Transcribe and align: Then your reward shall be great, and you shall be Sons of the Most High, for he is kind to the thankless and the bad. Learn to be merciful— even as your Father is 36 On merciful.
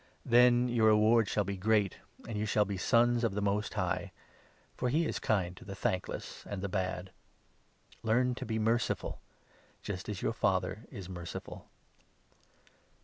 Then 0.25 0.67
your 0.67 0.87
reward 0.87 1.29
shall 1.29 1.43
be 1.43 1.57
great, 1.57 1.97
and 2.27 2.35
you 2.35 2.47
shall 2.47 2.65
be 2.65 2.75
Sons 2.75 3.23
of 3.23 3.35
the 3.35 3.39
Most 3.41 3.75
High, 3.75 4.11
for 4.75 4.89
he 4.89 5.05
is 5.05 5.19
kind 5.19 5.55
to 5.57 5.63
the 5.63 5.75
thankless 5.75 6.43
and 6.47 6.63
the 6.63 6.67
bad. 6.67 7.11
Learn 8.01 8.33
to 8.33 8.43
be 8.47 8.57
merciful— 8.57 9.19
even 9.87 10.01
as 10.07 10.23
your 10.23 10.33
Father 10.33 10.85
is 10.89 11.05
36 11.05 11.07
On 11.09 11.13
merciful. 11.13 11.67